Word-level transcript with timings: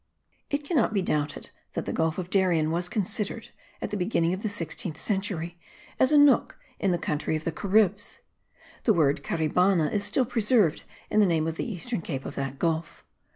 It 0.49 0.63
cannot 0.67 0.95
be 0.95 1.03
doubted 1.03 1.51
that 1.73 1.85
the 1.85 1.93
Gulf 1.93 2.17
of 2.17 2.31
Darien 2.31 2.71
was 2.71 2.89
considered, 2.89 3.49
at 3.83 3.91
the 3.91 3.97
beginning 3.97 4.33
of 4.33 4.41
the 4.41 4.49
sixteenth 4.49 4.99
century, 4.99 5.59
as 5.99 6.11
a 6.11 6.17
nook 6.17 6.57
in 6.79 6.89
the 6.89 6.97
country 6.97 7.35
of 7.35 7.43
the 7.43 7.51
Caribs. 7.51 8.21
The 8.85 8.93
word 8.93 9.23
Caribana 9.23 9.91
is 9.91 10.03
still 10.03 10.25
preserved 10.25 10.85
in 11.11 11.19
the 11.19 11.27
name 11.27 11.45
of 11.47 11.55
the 11.55 11.71
eastern 11.71 12.01
cape 12.01 12.25
of 12.25 12.33
that 12.33 12.57
gulf. 12.57 13.05